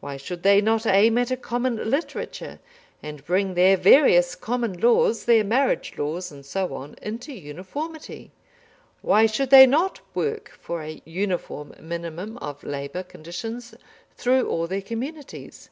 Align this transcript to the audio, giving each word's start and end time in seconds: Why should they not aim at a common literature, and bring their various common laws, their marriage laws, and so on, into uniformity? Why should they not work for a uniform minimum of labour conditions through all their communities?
Why 0.00 0.16
should 0.16 0.42
they 0.42 0.60
not 0.60 0.84
aim 0.84 1.16
at 1.18 1.30
a 1.30 1.36
common 1.36 1.88
literature, 1.88 2.58
and 3.04 3.24
bring 3.24 3.54
their 3.54 3.76
various 3.76 4.34
common 4.34 4.80
laws, 4.80 5.26
their 5.26 5.44
marriage 5.44 5.94
laws, 5.96 6.32
and 6.32 6.44
so 6.44 6.74
on, 6.74 6.96
into 7.00 7.32
uniformity? 7.32 8.32
Why 9.00 9.26
should 9.26 9.50
they 9.50 9.68
not 9.68 10.00
work 10.12 10.50
for 10.60 10.82
a 10.82 11.00
uniform 11.04 11.72
minimum 11.78 12.36
of 12.38 12.64
labour 12.64 13.04
conditions 13.04 13.72
through 14.16 14.48
all 14.48 14.66
their 14.66 14.82
communities? 14.82 15.70